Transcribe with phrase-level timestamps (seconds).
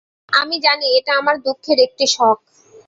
[0.31, 2.37] আমি জানি এটা আমার দুঃখের একটি শখ।